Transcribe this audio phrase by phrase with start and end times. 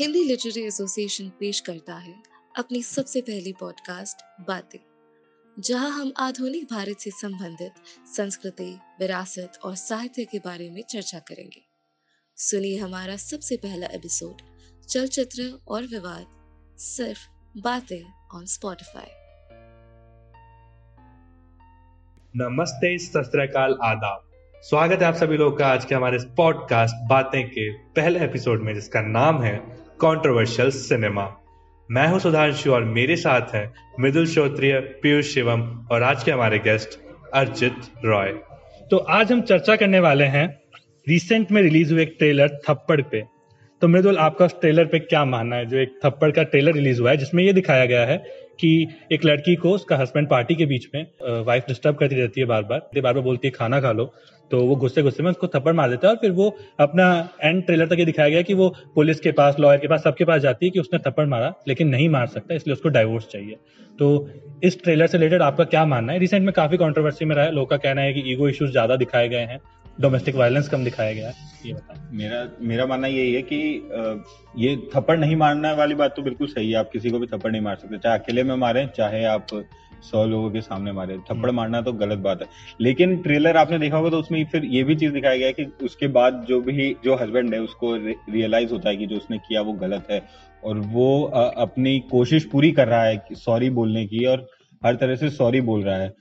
[0.00, 2.22] Hindi literary association पेश करता है
[2.58, 4.78] अपनी सबसे पहली पॉडकास्ट, बातें,
[5.58, 7.72] जहाँ हम आधुनिक भारत से संबंधित
[8.16, 11.60] संस्कृति, विरासत और साहित्य के बारे में चर्चा करेंगे।
[12.36, 14.36] सुनिए हमारा सबसे पहला एपिसोड,
[14.86, 16.26] चलचित्र और विवाद,
[16.78, 17.20] सिर्फ़
[17.60, 18.04] बातें
[18.34, 19.10] ऑन स्पॉटिफाई
[22.36, 23.30] नमस्ते सत
[23.82, 24.30] आदाब।
[24.62, 28.74] स्वागत है आप सभी लोग का आज के हमारे पॉडकास्ट, बातें के पहले एपिसोड में,
[28.74, 31.24] जिसका नाम है कंट्रोवर्शियल सिनेमा
[31.88, 36.58] मैं हूँ सुधांशु और मेरे साथ हैं मृदुल श्रोत्रिय, पीयूष शिवम और आज के हमारे
[36.58, 36.98] गेस्ट
[37.34, 38.32] अर्जित रॉय।
[38.90, 40.46] तो आज हम चर्चा करने वाले हैं
[41.08, 43.22] रिसेंट में रिलीज़ हुए एक ट्रेलर थप्पड़ पे।
[43.82, 45.66] तो मृदुल, आपका उस ट्रेलर पे क्या मानना है?
[45.66, 48.16] जो एक थप्पड़ का ट्रेलर रिलीज़ हुआ है, जिसमें ये दिखाया गया है
[48.60, 51.06] कि एक लड़की को उसका हस्बैंड पार्टी के बीच में
[51.44, 54.12] वाइफ डिस्टर्ब करती रहती है बार बार बार बार बोलती है, खाना खा लो।
[54.50, 56.48] तो वो गुस्से गुस्से में उसको थप्पड़ मार देता है और फिर वो
[56.80, 57.06] अपना
[57.42, 60.24] एंड ट्रेलर तक ये दिखाया गया कि वो पुलिस के पास लॉयर के पास, सबके
[60.24, 63.56] पास जाती है कि उसने थप्पड़ मारा, लेकिन नहीं मार सकता, इसलिए उसको डाइवोर्स चाहिए।
[63.98, 64.28] तो
[64.64, 66.18] इस ट्रेलर से रिलेटेड आपका क्या मानना है?
[66.18, 68.96] रिसेंट में काफ़ी कॉन्ट्रोवर्सी में रहा है, लोग का कहना है कि ईगो इश्यूज़ ज़्यादा
[68.96, 69.60] दिखाए गए हैं
[70.00, 71.34] डोमेस्टिक वायलेंस कम दिखाया गया है,
[71.66, 71.74] ये
[72.12, 73.56] मेरा मेरा मानना यही है कि
[74.58, 77.50] ये थप्पड़ नहीं मारने वाली बात तो बिल्कुल सही है, आप किसी को भी थप्पड़
[77.52, 79.46] नहीं मार सकते, चाहे अकेले में मारे, चाहे आप
[80.02, 82.48] सौ लोगों के सामने मारे। थप्पड़ हम्म। मारना तो गलत बात है।
[82.80, 86.06] लेकिन ट्रेलर आपने देखा होगा तो उसमें फिर ये भी चीज़ दिखाया गया कि उसके
[86.08, 87.94] बाद जो भी जो हस्बैंड है उसको
[88.32, 90.22] रियलाइज़ होता है कि जो उसने किया वो गलत है।
[90.64, 91.22] और वो
[91.58, 94.46] अपनी कोशिश पूरी कर रहा है सॉरी बोलने की और
[94.84, 96.12] हर तरह से सॉरी बोल रहा है।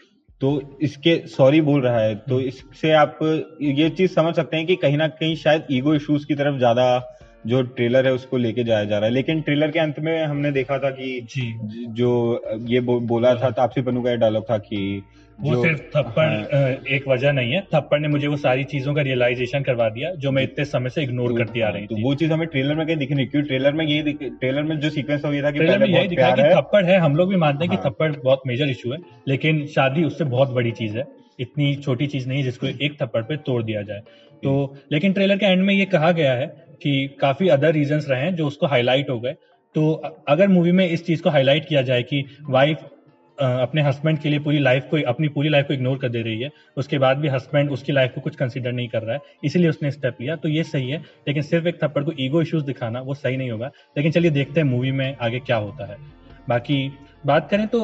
[0.41, 3.19] तो इसके सॉरी बोल रहा है। तो हम्म। इससे आप
[3.61, 6.85] ये चीज़ समझ सकते हैं कि कहीं ना कहीं शायद ईगो इश्यूज़ की तरफ़ ज़्यादा
[7.47, 10.51] जो ट्रेलर है उसको लेके जाया जा रहा है। लेकिन ट्रेलर के अंत में हमने
[10.51, 11.53] देखा था कि जी।
[11.93, 15.01] जो ये बो, बोला था तापसी पन्नू का डायलॉग था कि
[15.39, 19.01] वो सिर्फ़ थप्पड़ हाँ, एक वजह नहीं है। थप्पड़ ने मुझे वो सारी चीज़ों का
[19.01, 22.03] रियलाइजेशन करवा दिया जो मैं इतने समय से इग्नोर तो, करती आ रही तो थी।
[22.03, 24.89] वो चीज़ हमें ट्रेलर में कहीं दिख नहीं क्योंकि ट्रेलर में ये ट्रेलर में जो
[24.89, 27.35] सीक्वेंस हो गया था कि ट्रेलर में यही दिखा कि थप्पड़ है। हम लोग भी
[27.35, 30.97] मानते हैं कि हाँ। थप्पड़ बहुत मेजर इशू है लेकिन शादी उससे बहुत बड़ी चीज़
[30.97, 31.05] है।
[31.39, 33.99] इतनी छोटी चीज़ नहीं है जिसको एक थप्पड़ पे तोड़ दिया जाए।
[34.43, 36.47] तो लेकिन ट्रेलर के एंड में ये कहा गया है
[36.81, 39.35] कि काफ़ी अदर रीजंस रहे हैं जो उसको हाईलाइट हो गए।
[39.75, 39.91] तो
[40.27, 42.89] अगर मूवी में इस चीज़ को हाईलाइट किया जाए कि वाइफ
[43.37, 46.41] अपने हस्बैंड के लिए पूरी लाइफ को, अपनी पूरी लाइफ को इग्नोर कर दे रही
[46.41, 49.69] है, उसके बाद भी हस्बैंड उसकी लाइफ को कुछ कंसिडर नहीं कर रहा है, इसीलिए
[49.69, 50.97] उसने स्टेप लिया तो ये सही है।
[51.27, 54.59] लेकिन सिर्फ़ एक थप्पड़ को ईगो इश्यूज़ दिखाना, वो सही नहीं होगा। लेकिन चलिए देखते
[54.59, 55.97] हैं मूवी में आगे क्या होता है।
[56.49, 56.91] बाकी
[57.25, 57.79] बात करें तो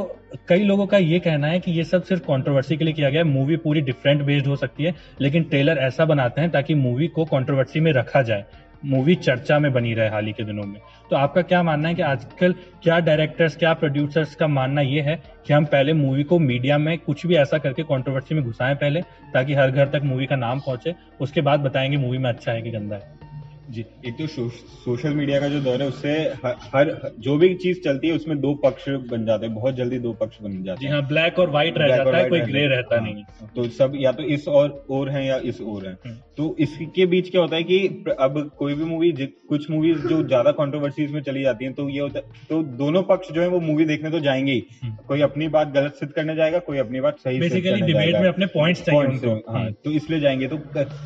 [0.49, 3.23] कई लोगों का ये कहना है कि ये सब सिर्फ़ कंट्रोवर्सी के लिए किया गया
[3.23, 7.25] मूवी पूरी डिफरेंट बेस्ड हो सकती है, लेकिन ट्रेलर ऐसा बनाते हैं ताकि मूवी को
[7.25, 8.45] कंट्रोवर्सी में रखा जाए।
[8.85, 11.95] मूवी चर्चा में बनी रहे हाल ही के दिनों में। तो आपका क्या मानना है
[11.95, 16.39] कि आजकल क्या डायरेक्टर्स क्या प्रोड्यूसर्स का मानना यह है कि हम पहले मूवी को
[16.39, 19.01] मीडिया में कुछ भी ऐसा करके कंट्रोवर्सी में घुसाएँ पहले,
[19.33, 22.61] ताकि हर घर तक मूवी का नाम पहुँचे, उसके बाद बताएँगे मूवी में अच्छा है
[22.61, 23.24] कि गंदा है।
[23.69, 26.11] जी एक तो सोशल मीडिया का जो दौर है उससे
[26.43, 29.99] हर, हर जो भी चीज़ चलती है उसमें दो पक्ष बन जाते हैं। बहुत जल्दी
[29.99, 32.99] दो पक्ष बन जाते हैं। हाँ ब्लैक और व्हाइट रह जाता है कोई ग्रे रहता
[32.99, 36.15] नहीं हाँ, तो सब या तो इस और और है या इस और है। हम्म।
[36.37, 37.77] तो इसके बीच क्या होता है कि
[38.19, 39.11] अब कोई भी मूवी
[39.49, 43.03] कुछ मूवीज़ जो ज़्यादा कॉन्ट्रोवर्सीज में चली जाती हैं तो ये होता है तो दोनों
[43.03, 46.11] पक्ष जो है वो मूवी देखने तो जाएँगे ही। हम्म। कोई अपनी बात गलत सिद्ध
[46.13, 49.91] करने जाएगा कोई अपनी बात सही बेसिकली डिबेट में अपने पॉइंट्स चाहिए हाँ हम्म। तो
[49.91, 50.57] इसलिए जाएँगे। तो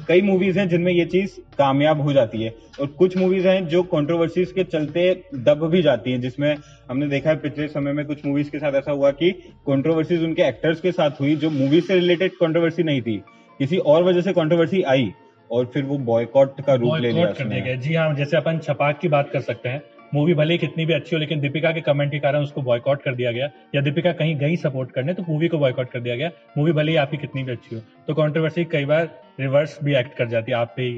[0.07, 2.48] कई मूवीज़ हैं जिनमें ये चीज़ कामयाब हो जाती है।
[2.79, 6.55] और कुछ मूवीज़ हैं जो कंट्रोवर्सीज के चलते दब भी जाती हैं जिसमें
[6.89, 9.31] हमने देखा है पिछले समय में कुछ मूवीज़ के साथ ऐसा हुआ कि
[9.67, 13.17] कंट्रोवर्सीज उनके एक्टर्स के साथ हुई जो मूवी से रिलेटेड कंट्रोवर्सी नहीं थी।
[13.59, 15.11] किसी और वजह से कंट्रोवर्सी आई
[15.51, 19.29] और फिर वो बॉयकॉट का रूप ले लिया जी हाँ जैसे अपन छपाक की बात
[19.29, 19.81] कर सकते हैं।
[20.13, 23.01] मूवी भले ही कितनी भी अच्छी हो लेकिन दीपिका के कमेंट के कारण उसको बॉयकॉट
[23.01, 26.15] कर दिया गया। या दीपिका कहीं गई सपोर्ट करने तो मूवी को बॉयकॉट कर दिया
[26.15, 29.09] गया। मूवी भले ही आपकी कितनी भी अच्छी हो। तो कंट्रोवर्सी कई बार
[29.39, 30.89] रिवर्स भी एक्ट कर जाती है। आप पे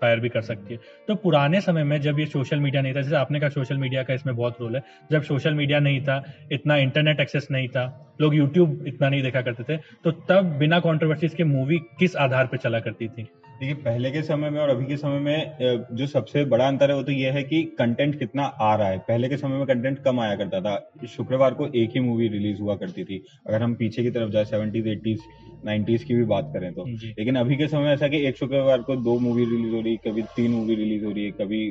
[0.00, 3.00] फायर भी कर सकती है। तो पुराने समय में जब ये सोशल मीडिया नहीं था,
[3.00, 6.22] जैसे आपने कहा सोशल मीडिया का इसमें बहुत रोल है, जब सोशल मीडिया नहीं था,
[6.52, 10.80] इतना इंटरनेट एक्सेस नहीं था, लोग यूट्यूब इतना नहीं देखा करते थे तो तब बिना
[10.80, 13.26] कॉन्ट्रोवर्सीज के मूवी किस आधार पर चला करती थी?
[13.60, 16.96] देखिए पहले के समय में और अभी के समय में जो सबसे बड़ा अंतर है
[16.96, 19.98] वो तो ये है कि कंटेंट कितना आ रहा है। पहले के समय में कंटेंट
[19.98, 23.74] कम आया करता था। शुक्रवार को एक ही मूवी रिलीज़ हुआ करती थी। अगर हम
[23.74, 25.20] पीछे की तरफ़ जाए सेवेंटीज एटीज
[25.64, 28.96] नाइन्टीज की भी बात करें तो। लेकिन अभी के समय ऐसा कि एक शुक्रवार को
[28.96, 31.70] दो मूवी रिलीज़ हो रही है कभी तीन मूवी रिलीज़ हो रही है कभी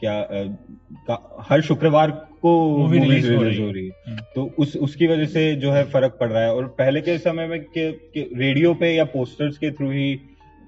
[0.00, 0.12] क्या
[1.10, 2.10] आ, हर शुक्रवार
[2.42, 5.72] को मूवी रिलीज़ हो रही, हो रही। है हम्म। तो उस उसकी वजह से जो
[5.72, 9.04] है फ़र्क पड़ रहा है। और पहले के समय में के, के रेडियो पे या
[9.04, 10.14] पोस्टर्स के थ्रू ही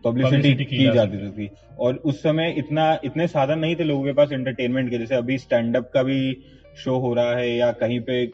[0.04, 1.48] पब्लिसिटी की जाती थी।
[1.82, 5.38] और उस समय इतना इतने साधन नहीं थे लोगों के पास एंटरटेनमेंट के जैसे अभी
[5.38, 6.36] स्टैंड अप का भी
[6.78, 8.26] शो हो रहा है या कहीं पे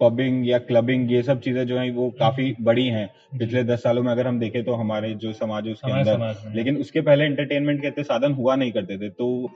[0.00, 3.06] पबिंग या क्लबिंग ये सब चीज़ें जो है वो काफ़ी बड़ी हैं।
[3.38, 6.76] पिछले दस सालों में अगर हम देखें तो हमारे जो समाज है उसके अंदर। लेकिन
[6.76, 9.50] उसके पहले एंटरटेनमेंट के इतने साधन हुआ नहीं करते थे। तो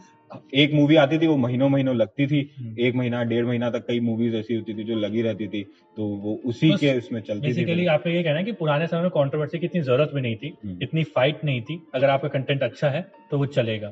[0.54, 3.86] एक मूवी आती थी वो महीनों महीनों लगती थी। हम्म। एक महीना डेढ़ महीना तक
[3.86, 5.62] कई मूवीज़ ऐसी होती थी जो लगी रहती थी।
[5.96, 8.86] तो वो उसी बस के उसमें चलती थी बेसिकली आपका ये कहना है कि पुराने
[8.86, 12.10] समय में कंट्रोवर्सी की इतनी ज़रूरत भी नहीं थी हम्म। इतनी फाइट नहीं थी। अगर
[12.10, 13.90] आपका कंटेंट अच्छा है तो वो चलेगा।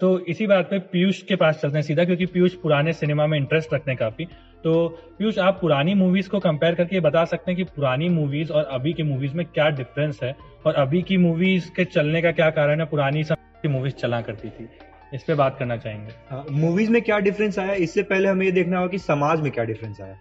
[0.00, 3.38] तो इसी बात पे पीयूष के पास चलते हैं सीधा क्योंकि पीयूष पुराने सिनेमा में
[3.38, 4.24] इंटरेस्ट रखते हैं काफ़ी।
[4.64, 4.88] तो
[5.18, 8.92] पीयूष आप पुरानी मूवीज़ को कंपेयर करके बता सकते हैं कि पुरानी मूवीज़ और अभी
[8.92, 10.34] की मूवीज़ में क्या डिफरेंस है
[10.66, 12.86] और अभी की मूवीज़ के चलने का क्या कारण है?
[12.86, 14.68] पुरानी की मूवीज़ चला करती थी।
[15.14, 17.72] इस पे बात करना चाहेंगे। मूवीज़ में क्या डिफरेंस आया?
[17.74, 20.18] इससे पहले हमें ये देखना होगा कि समाज में क्या डिफरेंस आया।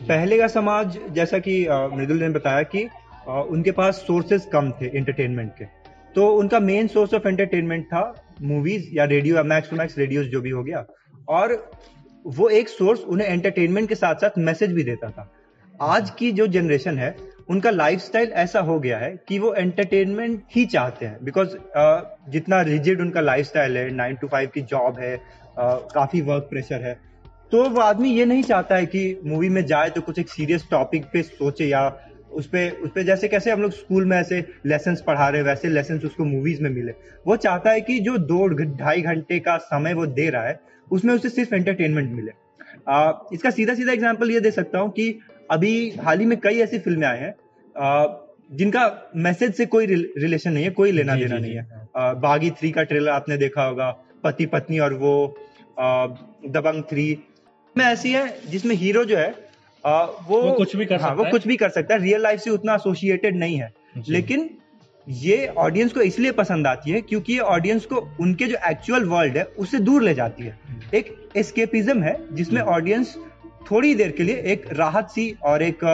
[0.00, 2.88] पहले का समाज जैसा कि मृदुल ने बताया कि
[3.28, 5.64] उनके पास सोर्सेज कम थे एंटरटेनमेंट के।
[6.16, 8.00] तो उनका मेन सोर्स ऑफ़ एंटरटेनमेंट था
[8.42, 10.84] मूवीज़ या radio max to max radios जो भी हो गया।
[11.28, 11.52] और
[12.26, 15.30] वो एक सोर्स उन्हें एंटरटेनमेंट के साथ साथ मैसेज भी देता था।
[15.80, 17.14] आज की जो जनरेशन है
[17.50, 22.60] उनका लाइफस्टाइल ऐसा हो गया है कि वो एंटरटेनमेंट ही चाहते हैं। बिकॉज़ uh, जितना
[22.62, 26.98] रिजिड उनका लाइफस्टाइल है नाइन टू फाइव की जॉब है uh, काफ़ी वर्क प्रेशर है
[27.52, 30.66] तो वो आदमी ये नहीं चाहता है कि मूवी में जाए तो कुछ एक सीरियस
[30.70, 31.88] टॉपिक पे सोचे या
[32.30, 35.68] उस पे उस पे जैसे कैसे हम लोग स्कूल में ऐसे लेसन पढ़ा रहे वैसे
[35.68, 36.92] लेसन उसको मूवीज़ में मिले।
[37.26, 38.46] वो चाहता है कि जो दो
[38.76, 42.32] ढाई घंटे का समय वो दे रहा है उसमें उसे सिर्फ़ एंटरटेनमेंट मिले।
[42.88, 45.18] आ, इसका सीधा सीधा एग्ज़ाम्पल ये दे सकता हूँ कि
[45.50, 47.34] अभी हाल ही में कई ऐसी फ़िल्में आए हैं
[48.52, 52.12] जिनका मैसेज से कोई रिलेशन नहीं है कोई लेना जी, देना जी, नहीं है। आ,
[52.14, 53.90] बागी थ्री का ट्रेलर आपने देखा होगा
[54.24, 55.14] पति पत्नी और वो
[55.78, 56.06] आ,
[56.48, 57.06] दबंग थ्री
[57.76, 59.34] में ऐसी है जिसमें हीरो जो है
[59.86, 62.22] आ, वो वो कुछ भी कर हाँ, सकता वो। कुछ भी कर सकता है। रियल
[62.22, 63.72] लाइफ से उतना एसोसिएटेड नहीं है।
[64.08, 64.50] लेकिन
[65.08, 69.36] ये ऑडियंस को इसलिए पसंद आती है क्योंकि ये ऑडियंस को उनके जो एक्चुअल वर्ल्ड
[69.36, 70.58] है उससे दूर ले जाती है।
[70.94, 73.16] एक एस्केपिज्म है जिसमें ऑडियंस
[73.70, 75.84] थोड़ी देर के लिए एक राहत सी और एक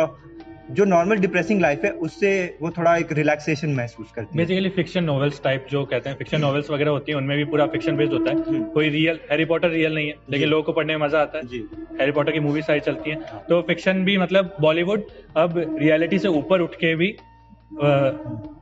[0.73, 2.29] जो नॉर्मल डिप्रेसिंग लाइफ है उससे
[2.63, 6.41] वो थोड़ा एक रिलैक्सेशन महसूस करती है। बेसिकली फिक्शन नॉवेल्स टाइप जो कहते हैं फिक्शन
[6.41, 9.45] नॉवेल्स वगैरह होती हैं उनमें भी पूरा फिक्शन बेस्ड होता है। हम्म। कोई रियल हैरी
[9.45, 11.59] पॉटर रियल नहीं है लेकिन लोगों को पढ़ने में मज़ा आता है। जी।
[12.01, 13.17] हैरी पॉटर की मूवी सारी चलती है।
[13.49, 15.05] तो फिक्शन भी मतलब बॉलीवुड
[15.37, 17.11] अब रियलिटी से ऊपर उठ के भी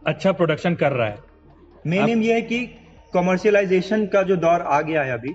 [0.07, 1.19] अच्छा प्रोडक्शन कर रहा है।
[1.87, 2.65] मेन एम ये है कि
[3.15, 5.35] कमर्शियलाइजेशन का जो दौर आ गया है अभी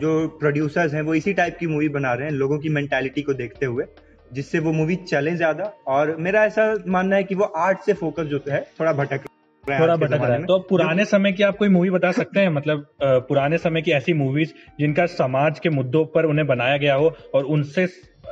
[0.00, 3.34] जो प्रोड्यूसर्स हैं वो इसी टाइप की मूवी बना रहे हैं लोगों की मेंटालिटी को
[3.34, 3.84] देखते हुए।
[4.32, 8.24] जिससे वो मूवी चले ज़्यादा। और मेरा ऐसा मानना है कि वो आर्ट से फोकस
[8.24, 9.24] जो है थोड़ा भटक
[9.64, 12.48] थोड़ा भटक रहा है। तो पुराने समय की आप कोई मूवी बता सकते हैं?
[12.48, 17.14] मतलब पुराने समय की ऐसी मूवीज़ जिनका समाज के मुद्दों पर उन्हें बनाया गया हो
[17.34, 17.86] और उनसे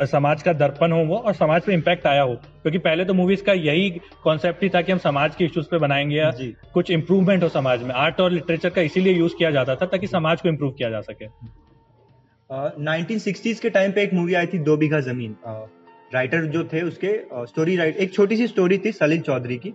[0.07, 3.43] समाज का दर्पण हो वो और समाज पे इम्पैक्ट आया हो। क्योंकि पहले तो मूवीज़
[3.45, 3.91] का यही
[4.25, 6.31] कॉन्सेप्ट ही था कि हम समाज के इश्यूज़ पे बनाएँगे या
[6.75, 10.07] कुछ इम्प्रूवमेंट हो समाज में। आर्ट और लिटरेचर का इसीलिए यूज़ किया जाता था ताकि
[10.07, 11.27] समाज को इम्प्रूव किया जा सके।
[12.81, 13.19] नाइनटीन
[13.63, 15.37] के टाइम पे एक मूवी आई थी दो बीघा ज़मीन।
[16.15, 17.17] राइटर जो थे उसके
[17.47, 19.75] स्टोरी राइट एक छोटी सी स्टोरी थी सलील चौधरी की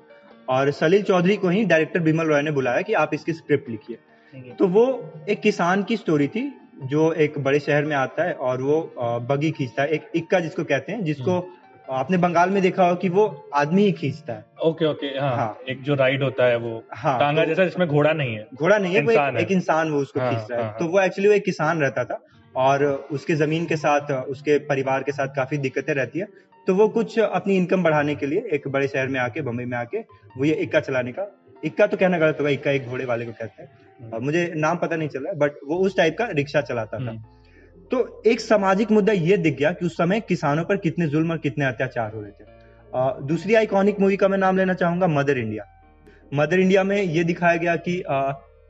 [0.49, 4.53] और सलील चौधरी को ही डायरेक्टर बिमल रॉय ने बुलाया कि आप इसकी स्क्रिप्ट लिखिए
[4.59, 4.85] तो वो
[5.29, 6.51] एक किसान की स्टोरी थी
[6.83, 8.81] जो एक बड़े शहर में आता है और वो
[9.29, 11.39] बगी खींचता है एक इक्का जिसको कहते हैं जिसको
[11.87, 13.25] आपने बंगाल में देखा हो कि वो
[13.55, 17.17] आदमी ही खींचता है ओके ओके हाँ, हाँ। एक जो राइड होता है वो हाँ
[17.19, 19.91] टांगा तो- जैसा जिसमें घोड़ा नहीं है घोड़ा नहीं है इंसान एक, है। एक इंसान
[19.91, 22.19] वो उसको हाँ, खींच है हाँ, तो हाँ। वो एक्चुअली वो एक किसान रहता था
[22.59, 26.27] और उसके ज़मीन के साथ उसके परिवार के साथ काफ़ी दिक्कतें रहती है।
[26.67, 29.77] तो वो कुछ अपनी इनकम बढ़ाने के लिए एक बड़े शहर में आके बम्बई में
[29.77, 29.99] आके
[30.37, 31.27] वो ये इक्का चलाने का
[31.63, 34.77] इक्का तो कहना गलत होगा इक्का एक घोड़े वाले को कहते हैं। और मुझे नाम
[34.77, 37.23] पता नहीं चला बट वो उस टाइप का रिक्शा चलाता था। हम्म,
[37.91, 41.37] तो एक सामाजिक मुद्दा ये दिख गया कि उस समय किसानों पर कितने जुल्म और
[41.37, 45.65] कितने अत्याचार हो रहे थे। दूसरी आइकॉनिक मूवी का मैं नाम लेना चाहूँगा मदर इंडिया
[46.31, 48.03] मदर इंडिया में ये दिखाया गया कि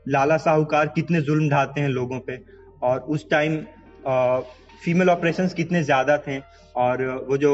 [0.06, 2.38] लाला साहूकार कितने जुल्म ढाते हैं लोगों पे
[2.82, 3.56] और उस टाइम
[4.82, 6.38] फीमेल ऑपरेशन कितने ज़्यादा थे
[6.76, 7.52] और वो जो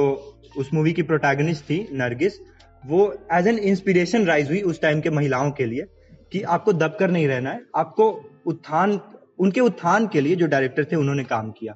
[0.57, 2.39] उस मूवी की प्रोटैगनिस्ट थी, नरगिस,
[2.85, 5.87] वो एज एन इंस्पिरेशन राइज हुई उस टाइम के महिलाओं के लिए
[6.33, 8.11] कि आपको दबकर नहीं रहना है। आपको
[8.47, 9.01] उत्थान,
[9.39, 11.75] उनके उत्थान के लिए जो डायरेक्टर थे, उन्होंने काम किया।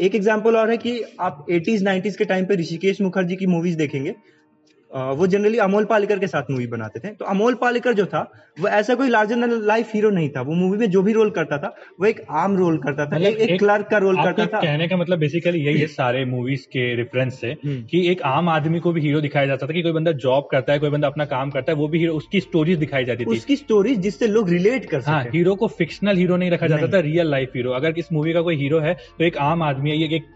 [0.00, 3.76] एक एग्ज़ाम्पल और है कि आप 80s 90s के टाइम पे ऋषिकेश मुखर्जी की मूवीज़
[3.78, 4.14] देखेंगे।
[4.90, 8.20] वो जनरली अमोल पालेकर के साथ मूवी बनाते थे। तो अमोल पालेकर जो था
[8.60, 11.58] वो ऐसा कोई लार्जर लाइफ हीरो नहीं था। वो मूवी में जो भी रोल करता
[11.58, 14.60] था वो एक आम रोल करता था मतलब एक, एक क्लर्क का रोल करता था।
[14.60, 18.48] कहने का मतलब बेसिकली यही है सारे मूवीज़ के रेफरेंस से हम्म। कि एक आम
[18.48, 21.08] आदमी को भी हीरो दिखाया जाता था कि कोई बंदा जॉब करता है कोई बंदा
[21.08, 24.26] अपना काम करता है वो भी हीरो उसकी स्टोरीज दिखाई जाती थी। उसकी स्टोरी जिससे
[24.28, 27.70] लोग रिलेट कर हाँ हीरो को फिक्शनल हीरो नहीं रखा जाता था रियल लाइफ हीरो
[27.72, 30.26] अगर इस मूवी का कोई हीरो है तो एक आम आदमी है ये एक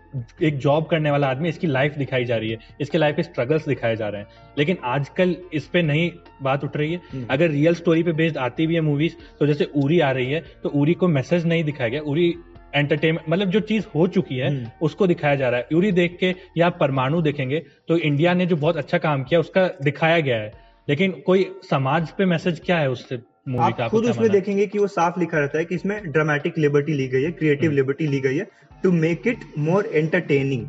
[0.43, 3.69] एक जॉब करने वाला आदमी इसकी लाइफ दिखाई जा रही है इसके लाइफ के स्ट्रगल्स
[3.69, 4.29] दिखाए जा रहे हैं।
[4.59, 6.11] लेकिन आजकल इस पे नहीं
[6.43, 9.47] बात उठ रही है। हम्म। अगर रियल स्टोरी पे बेस्ड आती भी है मूवीज़ तो
[9.47, 12.35] जैसे उरी आ रही है तो उरी को मैसेज नहीं दिखाया गया। उरी
[12.75, 16.17] एंटरटेनमेंट मतलब जो चीज़ हो चुकी है हम्म। उसको दिखाया जा रहा है। उरी देख
[16.21, 20.37] के या परमाणु देखेंगे तो इंडिया ने जो बहुत अच्छा काम किया उसका दिखाया गया
[20.37, 20.53] है।
[20.89, 23.19] लेकिन कोई समाज पे मैसेज क्या है उससे
[23.49, 26.93] मूवी आप खुद उसमें देखेंगे कि वो साफ़ लिखा रहता है कि इसमें ड्रामेटिक लिबर्टी
[26.93, 28.47] ली गई है क्रिएटिव हम्म। लिबर्टी ली गई है।
[28.85, 30.67] To make it more entertaining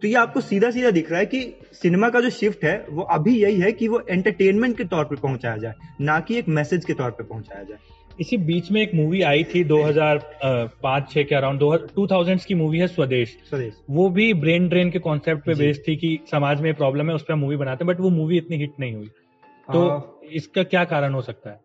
[0.00, 1.40] तो ये आपको सीधा सीधा दिख रहा है कि
[1.72, 5.16] सिनेमा का जो शिफ्ट है वो अभी यही है कि वो एंटरटेनमेंट के तौर पे
[5.16, 7.78] पहुँचाया जाए ना कि एक मैसेज के तौर पे पहुँचाया जाए।
[8.20, 11.60] इसी बीच में एक मूवी आई थी 2005 6 के अराउंड
[11.94, 15.96] 2000s की मूवी है स्वदेश। स्वदेश। वो भी ब्रेन ड्रेन के कॉन्सेप्ट पे बेस्ड थी
[15.96, 18.80] कि समाज में प्रॉब्लम है उस पर मूवी बनाते हैं बट वो मूवी इतनी हिट
[18.80, 19.10] नहीं हुई।
[19.68, 20.00] तो आ,
[20.32, 21.60] इसका क्या कारण हो सकता है?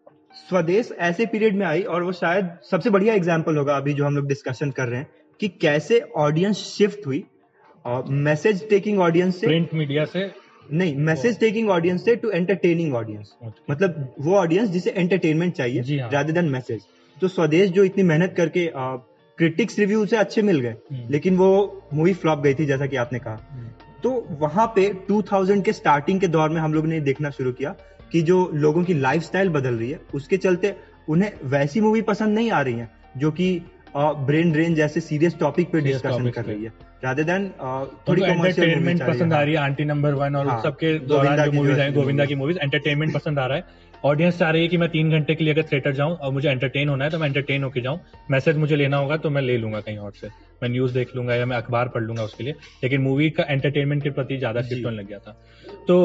[0.49, 4.15] स्वदेश ऐसे पीरियड में आई और वो शायद सबसे बढ़िया एग्ज़ाम्पल होगा अभी जो हम
[4.15, 5.07] लोग डिस्कशन कर रहे हैं।
[5.39, 7.23] कि कैसे ऑडियंस शिफ्ट हुई
[8.21, 10.29] मैसेज टेकिंग ऑडियंस से प्रिंट मीडिया से?
[10.69, 13.33] नहीं मैसेज टेकिंग ऑडियंस से टू एंटरटेनिंग ऑडियंस
[13.69, 16.81] मतलब वो ऑडियंस जिसे एंटरटेनमेंट चाहिए। रादर देन मैसेज
[17.17, 18.69] तो स्वदेश जो इतनी मेहनत करके
[19.37, 21.49] क्रिटिक्स रिव्यू से अच्छे मिल गए हम्म। लेकिन वो
[21.93, 23.67] मूवी फ्लॉप गई थी जैसा कि आपने कहा। हम्म,
[24.03, 27.75] तो वहाँ पे 2000 के स्टार्टिंग के दौर में हम लोग ने देखना शुरू किया
[28.11, 30.75] कि जो लोगों की लाइफस्टाइल बदल रही है उसके चलते
[31.09, 33.49] उन्हें वैसी मूवी पसंद नहीं आ रही है जो कि
[33.95, 36.71] ब्रेन ड्रेन जैसे सीरियस टॉपिक पे डिस्कशन कर रही है।
[37.03, 37.49] रादर देन
[38.07, 41.51] थोड़ी एंटरटेनमेंट पसंद आ रही है आंटी नंबर वन और हाँ, सबके गोविंदा दौरान जो
[41.51, 44.67] की मूवीज़ आई गोविंदा की मूवीज़ एंटरटेनमेंट पसंद आ रहा है। ऑडियंस चाह रही है
[44.67, 47.17] कि मैं तीन घंटे के लिए अगर थिएटर जाऊँ और मुझे एंटरटेन होना है तो
[47.19, 47.99] मैं एंटरटेन होके जाऊँ।
[48.31, 50.27] मैसेज मुझे लेना होगा तो मैं ले लूँगा कहीं और से।
[50.63, 52.53] मैं न्यूज़ देख लूँगा या मैं अखबार पढ़ लूँगा उसके लिए।
[52.83, 55.37] लेकिन मूवी का एंटरटेनमेंट के प्रति ज़्यादा शिफ्ट होने लग गया था।
[55.87, 55.97] तो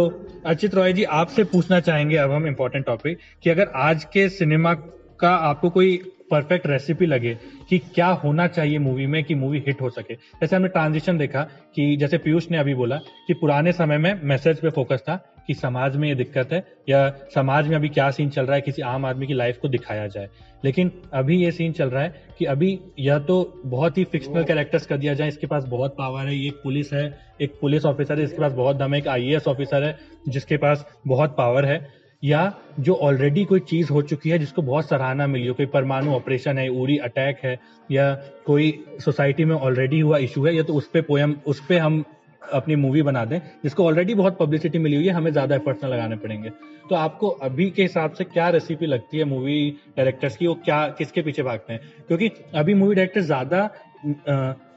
[0.46, 4.74] अर्चित रॉय जी आपसे पूछना चाहेंगे अब हम इम्पोर्टेंट टॉपिक कि अगर आज के सिनेमा
[5.20, 5.96] का आपको कोई
[6.30, 7.36] परफेक्ट रेसिपी लगे
[7.68, 11.42] कि क्या होना चाहिए मूवी में कि मूवी हिट हो सके। जैसे हमने ट्रांजिशन देखा
[11.74, 15.16] कि जैसे पीयूष ने अभी बोला कि पुराने समय में मैसेज पे फोकस था
[15.46, 18.60] कि समाज में ये दिक्कत है या समाज में अभी क्या सीन चल रहा है,
[18.60, 20.28] किसी आम आदमी की लाइफ को दिखाया जाए।
[20.64, 24.86] लेकिन अभी ये सीन चल रहा है कि अभी यह तो बहुत ही फिक्शनल कैरेक्टर्स
[24.86, 27.04] कर दिया जाए। इसके पास बहुत पावर है, ये पुलिस है,
[27.40, 29.96] एक पुलिस ऑफिसर है, इसके पास बहुत दम है, एक आईएएस ऑफिसर है,
[30.28, 31.78] जिसके पास बहुत पावर है।
[32.24, 36.12] या जो ऑलरेडी कोई चीज़ हो चुकी है जिसको बहुत सराहना मिली हो, कोई परमाणु
[36.12, 37.58] ऑपरेशन है उरी अटैक है,
[37.90, 38.14] या
[38.46, 42.04] कोई सोसाइटी में ऑलरेडी हुआ इशू है, या तो उस पे पोयम उस पे हम
[42.52, 45.88] अपनी मूवी बना दें, जिसको ऑलरेडी बहुत पब्लिसिटी मिली हुई है, हमें ज़्यादा एफर्ट्स न
[45.88, 46.50] लगाने पड़ेंगे।
[46.88, 50.86] तो आपको अभी के हिसाब से क्या रेसिपी लगती है मूवी डायरेक्टर्स की, वो क्या,
[50.88, 51.80] किसके पीछे भागते हैं?
[52.08, 53.68] क्योंकि अभी मूवी डायरेक्टर ज़्यादा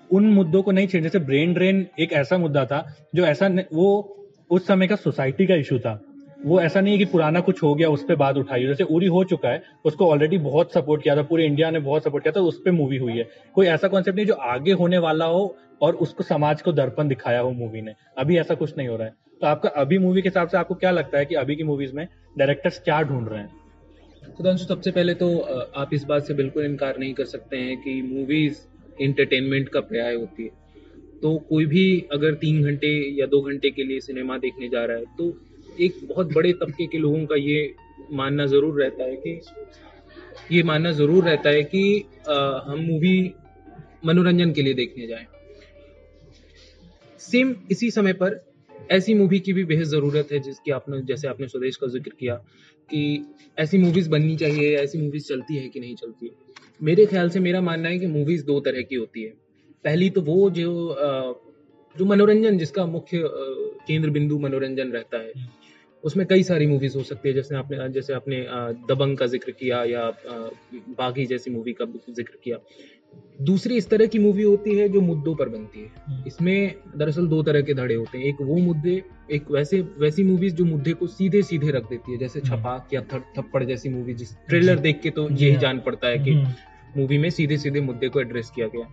[0.10, 2.86] उन मुद्दों को नहीं छेड़, जैसे ब्रेन ड्रेन एक ऐसा मुद्दा था,
[3.16, 3.90] जो ऐसा वो
[4.50, 6.00] उस समय का सोसाइटी का इशू था।
[6.46, 9.08] वो ऐसा नहीं है कि पुराना कुछ हो गया, उस पर बात उठाई जैसे उरी
[9.08, 12.32] हो चुका है, उसको ऑलरेडी बहुत सपोर्ट किया था, पूरे इंडिया ने बहुत सपोर्ट किया
[12.32, 15.56] था, उस पर मूवी हुई है। कोई ऐसा कॉन्सेप्ट नहीं जो आगे होने वाला हो
[15.82, 19.08] और उसको समाज को दर्पण दिखाया हो मूवी ने। अभी ऐसा कुछ नहीं हो रहा
[19.08, 21.64] है। तो आपका अभी मूवी के हिसाब से आपको क्या लगता है कि अभी की
[21.64, 23.50] मूवीज़ में डायरेक्टर्स क्या ढूंढ रहे हैं?
[24.38, 25.38] सुधांशु, सबसे पहले तो
[25.76, 28.60] आप इस बात से बिल्कुल इनकार नहीं कर सकते हैं कि मूवीज़
[29.02, 30.50] इंटरटेनमेंट का पर्याय होती है।
[31.22, 32.90] तो कोई भी अगर तीन घंटे
[33.20, 35.30] या दो घंटे के लिए सिनेमा देखने जा रहा है तो
[35.80, 37.74] एक बहुत बड़े तबके के लोगों का ये
[38.14, 39.40] मानना ज़रूर रहता है कि
[40.52, 41.84] ये मानना ज़रूर रहता है कि
[42.28, 43.34] अ, हम मूवी
[44.06, 45.26] मनोरंजन के लिए देखने जाएँ।
[47.22, 48.40] सेम इसी समय पर
[48.92, 52.36] ऐसी मूवी की भी बेहद ज़रूरत है जिसकी आपने जैसे आपने स्वदेश का ज़िक्र किया
[52.90, 53.02] कि
[53.58, 56.32] ऐसी मूवीज़ बननी चाहिए ऐसी मूवीज़ चलती है कि नहीं चलती।
[56.82, 59.30] मेरे ख्याल से मेरा मानना है कि मूवीज़ दो तरह की होती है।
[59.86, 61.34] पहली तो वो जो अ,
[61.96, 63.22] जो मनोरंजन जिसका मुख्य
[63.88, 65.32] केंद्र बिंदु मनोरंजन रहता है
[66.08, 68.46] उसमें कई सारी मूवीज़ हो सकती है जैसे आपने जैसे आपने
[68.90, 70.10] दबंग का ज़िक्र किया या
[70.98, 72.58] बागी जैसी मूवी का ज़िक्र किया।
[73.42, 77.42] दूसरी इस तरह की मूवी होती है जो मुद्दों पर बनती है। इसमें दरअसल दो
[77.44, 81.08] तरह के धड़े होते हैं। एक वो मुद्दे एक वैसे वैसी मूवीज़ जो मुद्दे को
[81.08, 85.10] सीधे सीधे रख देती है जैसे छपाक या थप्पड़ जैसी मूवी जिस ट्रेलर देख के
[85.10, 86.34] तो यही। जान पड़ता है कि
[86.98, 88.88] मूवी में सीधे सीधे मुद्दे को एड्रेस किया गया।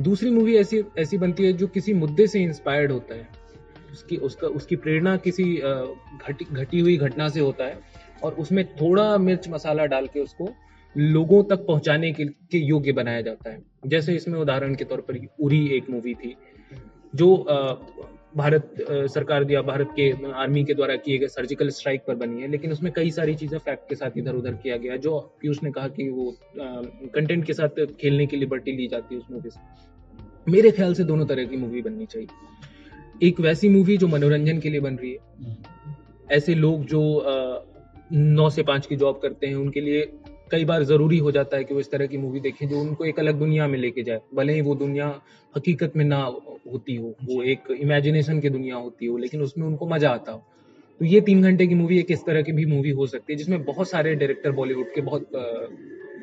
[0.00, 3.35] दूसरी मूवी ऐसी ऐसी बनती है जो किसी मुद्दे से इंस्पायर्ड होता है।
[3.96, 7.78] उसकी उसका उसकी प्रेरणा किसी घटी घटी हुई घटना से होता है
[8.22, 10.48] और उसमें थोड़ा मिर्च मसाला डाल के उसको
[10.96, 15.18] लोगों तक पहुँचाने के, के योग्य बनाया जाता है। जैसे इसमें उदाहरण के तौर पर
[15.40, 16.34] उरी एक मूवी थी
[17.14, 17.28] जो
[18.36, 18.74] भारत
[19.10, 22.72] सरकार या भारत के आर्मी के द्वारा किए गए सर्जिकल स्ट्राइक पर बनी है लेकिन
[22.72, 25.88] उसमें कई सारी चीज़ें फैक्ट के साथ इधर उधर किया गया जो पीयूष ने कहा
[25.88, 26.36] कि वो
[27.14, 29.60] कंटेंट के साथ खेलने की लिबर्टी ली जाती है उस मूवी से।
[30.48, 32.28] मेरे ख्याल से दोनों तरह की मूवी बननी चाहिए।
[33.22, 35.18] एक वैसी मूवी जो मनोरंजन के लिए बन रही है।
[36.28, 37.00] ऐसे लोग जो
[38.12, 40.02] नौ से पाँच की जॉब करते हैं उनके लिए
[40.50, 43.04] कई बार ज़रूरी हो जाता है कि वो इस तरह की मूवी देखें जो उनको
[43.04, 45.08] एक अलग दुनिया में लेके जाए। भले ही वो दुनिया
[45.54, 46.18] हकीकत में ना
[46.72, 50.42] होती हो वो एक इमेजिनेशन की दुनिया होती हो लेकिन उसमें उनको मज़ा आता हो।
[51.00, 53.36] तो ये तीन घंटे की मूवी एक इस तरह की भी मूवी हो सकती है
[53.38, 55.28] जिसमें बहुत सारे डायरेक्टर बॉलीवुड के बहुत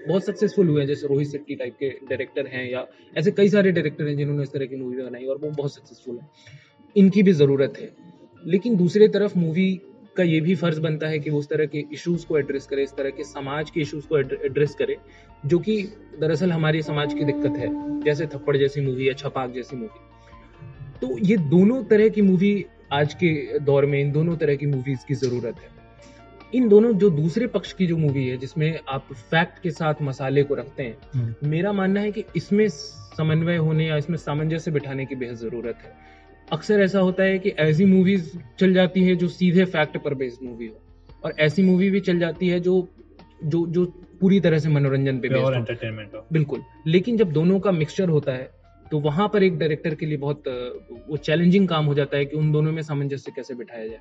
[0.08, 2.86] बहुत सक्सेसफुल हुए हैं जैसे रोहित शेट्टी टाइप के डायरेक्टर हैं या
[3.18, 6.16] ऐसे कई सारे डायरेक्टर हैं जिन्होंने इस तरह की मूवी बनाई और वो बहुत सक्सेसफुल
[6.16, 6.28] है।
[6.96, 7.90] इनकी भी ज़रूरत है।
[8.44, 9.72] लेकिन दूसरी तरफ़ मूवी
[10.18, 12.84] का ये भी फ़र्ज़ बनता है कि वो उस तरह के इश्यूज़ को एड्रेस करे
[12.84, 14.98] इस तरह के समाज के इश्यूज़ को एड्रेस करे
[15.46, 15.82] जो कि
[16.22, 17.70] दरअसल हमारे समाज की दिक्कत है
[18.02, 22.54] जैसे थप्पड़ जैसी मूवी या छपाक जैसी मूवी तो ये दोनों तरह की मूवी
[22.94, 25.72] आज के दौर में इन दोनों तरह की मूवीज़ की ज़रूरत है।
[26.54, 30.44] इन दोनों जो दूसरे पक्ष की जो मूवी है जिसमें आप फैक्ट के साथ मसाले
[30.44, 35.16] को रखते हैं मेरा मानना है कि इसमें समन्वय होने या इसमें सामंजस्य बिठाने की
[35.16, 36.03] बेहद ज़रूरत है।
[36.54, 40.44] अक्सर ऐसा होता है कि ऐसी मूवीज़ चल जाती है जो सीधे फैक्ट पर बेस्ड
[40.44, 40.80] मूवी हो।
[41.24, 42.88] और ऐसी मूवी भी चल जाती है जो
[43.46, 43.86] जो जो
[44.22, 48.32] पूरी तरह से मनोरंजन पे हो। एंटरटेनमेंट हो। बिल्कुल। लेकिन जब दोनों का मिक्सचर होता
[48.32, 48.50] है
[48.92, 50.44] तो वहाँ पर एक डायरेक्टर के लिए बहुत
[51.10, 54.00] वो चैलेंजिंग काम हो जाता है कि उन दोनों में सामंजस्य कैसे बिठाया जाए।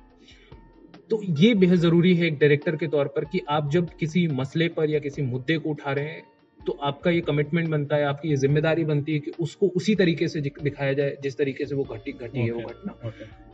[1.09, 4.67] तो ये बेहद ज़रूरी है एक डायरेक्टर के तौर पर कि आप जब किसी मसले
[4.67, 6.23] पर या किसी मुद्दे को उठा रहे हैं
[6.67, 10.27] तो आपका ये कमिटमेंट बनता है आपकी ये ज़िम्मेदारी बनती है कि उसको उसी तरीके
[10.27, 13.11] से दिखाया जाए जिस तरीके से वो घटी घटी है वो घटना।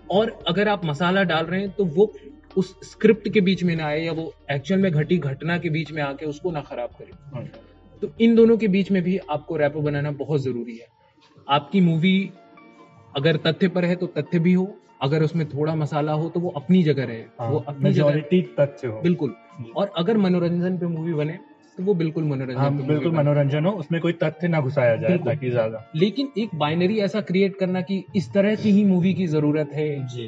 [0.10, 2.12] और अगर आप मसाला डाल रहे हैं तो वो
[2.58, 5.92] उस स्क्रिप्ट के बीच में ना आए या वो एक्चुअल में घटी घटना के बीच
[5.92, 7.48] में आके उसको ना खराब करे।
[8.02, 10.88] तो इन दोनों के बीच में भी आपको रैपो बनाना बहुत ज़रूरी है।
[11.48, 12.32] आपकी मूवी
[13.16, 16.50] अगर तथ्य पर है तो तथ्य भी हो। अगर उसमें थोड़ा मसाला हो तो वो
[16.50, 18.22] अपनी जगह रहे। वो अपनी जगह
[18.58, 19.36] तथ्य हो। बिल्कुल।
[19.76, 21.38] और अगर मनोरंजन पे मूवी बने
[21.80, 25.50] तो वो बिल्कुल मनोरंजन हाँ बिल्कुल मनोरंजन हो उसमें कोई तथ्य ना घुसाया जाए ताकि
[25.50, 29.70] ज़्यादा। लेकिन एक बाइनरी ऐसा क्रिएट करना कि इस तरह की ही मूवी की ज़रूरत
[29.74, 29.88] है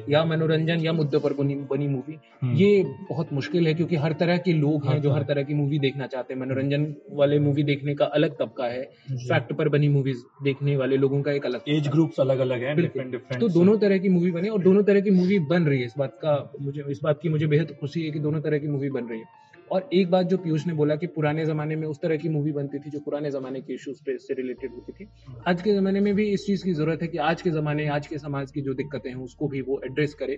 [0.10, 4.14] या मनोरंजन या मुद्दे पर बनी बनी मूवी हम्म। ये बहुत मुश्किल है क्योंकि हर
[4.14, 7.64] तरह के लोग हैं जो। हर तरह की मूवी देखना चाहते हैं। मनोरंजन वाले मूवी
[7.64, 11.70] देखने का अलग तबका है। फैक्ट पर बनी मूवीज़ देखने वाले लोगों का एक अलग
[11.70, 14.84] एज ग्रुप्स अलग अलग है डिफरेंट डिफरेंट तो दोनों तरह की मूवी बने और दोनों
[14.84, 17.78] तरह की मूवी बन रही है। इस बात का मुझे इस बात की मुझे बेहद
[17.82, 19.41] खुशी है कि दोनों तरह की मूवी बन रही है।
[19.72, 22.52] और एक बात जो पीयूष ने बोला कि पुराने जमाने में उस तरह की मूवी
[22.52, 25.08] बनती थी जो पुराने जमाने के इश्यूज़ पे से रिलेटेड होती थी।
[25.48, 28.08] आज के जमाने में भी इस चीज़ की ज़रूरत है कि आज के जमाने आज
[28.08, 30.38] के समाज की जो दिक्कतें हैं उसको भी वो एड्रेस करे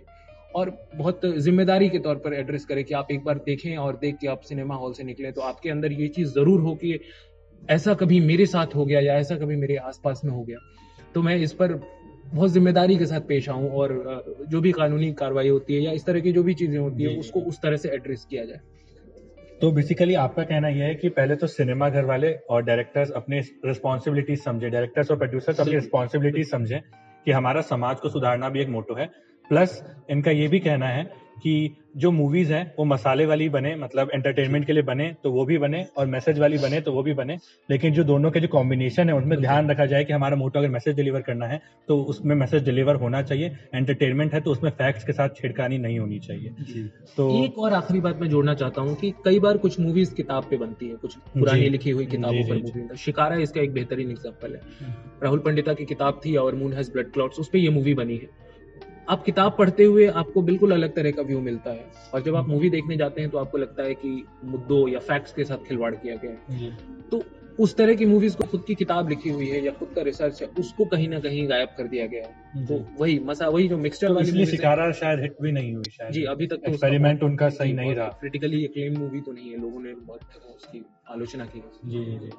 [0.56, 4.18] और बहुत ज़िम्मेदारी के तौर पर एड्रेस करे कि आप एक बार देखें और देख
[4.18, 7.00] के आप सिनेमा हॉल से निकले तो आपके अंदर ये चीज़ ज़रूर हो कि
[7.70, 10.58] ऐसा कभी मेरे साथ हो गया या ऐसा कभी मेरे आसपास में हो गया।
[11.16, 11.74] तो मैं इस पर
[12.26, 16.06] बहुत ज़िम्मेदारी के साथ पेश आऊँ और जो भी कानूनी कार्रवाई होती है या इस
[16.06, 18.60] तरह की जो भी चीज़ें होती है उसको उस तरह से एड्रेस किया जाए।
[19.64, 23.40] तो बेसिकली आपका कहना यह है कि पहले तो सिनेमा घर वाले और डायरेक्टर्स अपने
[23.66, 26.80] रिस्पॉन्सिबिलिटीज समझे डायरेक्टर्स और प्रोड्यूसर्स अपनी रिस्पॉन्सिबिलिटीज समझे
[27.26, 29.06] कि हमारा समाज को सुधारना भी एक मोटो है।
[29.50, 31.04] प्लस इनका ये भी कहना है
[31.38, 35.46] कि जो मूवीज़ हैं वो मसाले वाली बने मतलब एंटरटेनमेंट के लिए बने तो वो
[35.46, 37.38] भी बने और मैसेज वाली बने तो वो भी बने।
[37.70, 40.70] लेकिन जो दोनों के जो कॉम्बिनेशन है उनमें ध्यान रखा जाए कि हमारा मोटो अगर
[40.70, 45.04] मैसेज डिलीवर करना है तो उसमें मैसेज डिलीवर होना चाहिए। एंटरटेनमेंट है तो उसमें फैक्ट्स
[45.04, 48.96] के साथ छेड़खानी नहीं होनी चाहिए। तो एक और आखिरी बात मैं जोड़ना चाहता हूँ
[48.96, 52.56] कि कई बार कुछ मूवीज़ किताब पे बनती है कुछ पुरानी लिखी हुई किताबों पर
[52.58, 54.62] मूवी है शिकारा इसका एक बेहतरीन एग्ज़ाम्पल है।
[55.24, 58.18] राहुल पंडिता की किताब थी और मून हैज़ ब्लड क्लॉट्स उस पर ये मूवी बनी
[58.18, 58.43] है।
[59.10, 62.48] आप किताब पढ़ते हुए आपको बिल्कुल अलग तरह का व्यू मिलता है। और जब आप
[62.48, 65.94] मूवी देखने जाते हैं तो आपको लगता है कि मुद्दों या फैक्ट्स के साथ खिलवाड़
[65.96, 66.78] किया गया है।
[67.12, 67.24] तो
[67.60, 70.42] उस तरह की मूवीज़ को खुद की किताब लिखी हुई है या खुद का रिसर्च
[70.42, 73.78] है उसको कहीं ना कहीं गायब कर दिया गया है। तो वही मसा वही जो
[73.78, 77.24] मिक्सचर तो वाली शिकारा शायद हिट भी नहीं हुई शायद। जी अभी तक तो एक्सपेरिमेंट
[77.24, 80.20] उनका सही नहीं रहा। क्रिटिकली एक्लेम मूवी तो नहीं है लोगों ने बहुत
[80.56, 82.32] उसकी आलोचना की जी जी जी।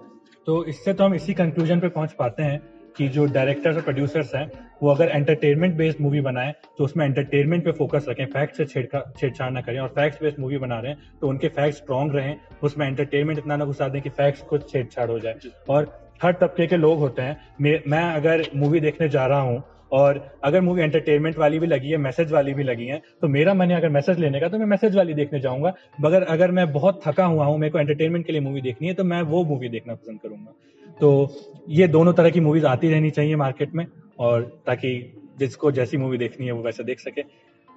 [0.47, 2.61] तो इससे तो हम इसी कंक्लूजन पे पहुँच पाते हैं।
[2.97, 4.51] कि जो डायरेक्टर्स और प्रोड्यूसर्स हैं,
[4.83, 9.51] वो अगर एंटरटेनमेंट बेस्ड मूवी बनाएँ तो उसमें एंटरटेनमेंट पे फोकस रखें फैक्ट से छेड़छाड़
[9.53, 12.87] ना करें। और फैक्ट्स बेस्ड मूवी बना रहे हैं तो उनके फैक्ट्स स्ट्रॉन्ग रहें, उसमें
[12.87, 15.35] एंटरटेनमेंट इतना ना घुसा दें कि फैक्ट्स को छेड़छाड़ हो जाए।
[15.69, 20.21] और हर तबके के लोग होते हैं, मैं अगर मूवी देखने जा रहा हूँ, और
[20.45, 23.71] अगर मूवी एंटरटेनमेंट वाली भी लगी है मैसेज वाली भी लगी है तो मेरा मन
[23.71, 27.01] है अगर मैसेज लेने का तो मैं मैसेज वाली देखने जाऊँगा। मगर अगर मैं बहुत
[27.07, 29.69] थका हुआ हूँ, मेरे को एंटरटेनमेंट के लिए मूवी देखनी है तो मैं वो मूवी
[29.69, 30.53] देखना पसंद करूँगा।
[31.01, 31.35] तो
[31.69, 33.87] ये दोनों तरह की मूवीज़ आती रहनी चाहिए मार्केट में
[34.19, 37.23] और ताकि जिसको जैसी मूवी देखनी है वो वैसे देख सके।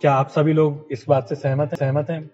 [0.01, 1.77] क्या आप सभी लोग इस बात से सहमत हैं?
[1.77, 2.29] सहमत हैं?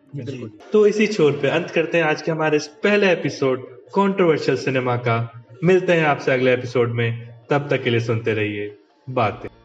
[0.74, 3.62] तो इसी छोर पे अंत करते हैं आज के हमारे इस पहले एपिसोड
[3.96, 8.78] कंट्रोवर्शियल सिनेमा का। मिलते हैं आपसे अगले एपिसोड में। तब तक के लिए सुनते रहिए
[9.10, 9.63] बातें।